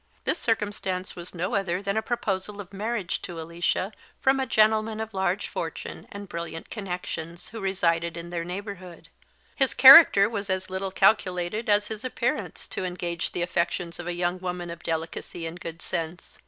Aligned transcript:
This 0.23 0.39
circumstance 0.39 1.15
was 1.15 1.35
no 1.35 1.53
other 1.53 1.79
than 1.79 1.95
a 1.95 2.01
proposal 2.01 2.59
of 2.59 2.73
marriage 2.73 3.21
to 3.21 3.39
Alicia 3.39 3.91
from 4.19 4.39
a 4.39 4.47
gentleman 4.47 4.99
of 4.99 5.13
large 5.13 5.47
fortune 5.47 6.07
and 6.11 6.27
brilliant 6.27 6.71
connexions 6.71 7.49
who 7.49 7.59
resided 7.59 8.17
in 8.17 8.31
their 8.31 8.43
neighbourhood. 8.43 9.09
His 9.55 9.75
character 9.75 10.27
was 10.27 10.49
as 10.49 10.71
little 10.71 10.89
calculated 10.89 11.69
as 11.69 11.89
his 11.89 12.03
appearance 12.03 12.67
to 12.69 12.83
engage 12.83 13.31
the 13.31 13.43
affections 13.43 13.99
of 13.99 14.07
a 14.07 14.13
young 14.13 14.39
woman 14.39 14.71
of 14.71 14.81
delicacy 14.81 15.45
and 15.45 15.59
good 15.59 15.83
sense. 15.83 16.39